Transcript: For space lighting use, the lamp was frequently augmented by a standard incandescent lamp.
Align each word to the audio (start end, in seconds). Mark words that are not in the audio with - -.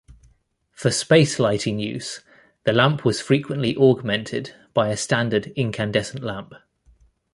For 0.71 0.89
space 0.89 1.37
lighting 1.37 1.77
use, 1.77 2.21
the 2.63 2.73
lamp 2.73 3.05
was 3.05 3.21
frequently 3.21 3.77
augmented 3.77 4.55
by 4.73 4.89
a 4.89 4.97
standard 4.97 5.53
incandescent 5.55 6.23
lamp. 6.23 6.55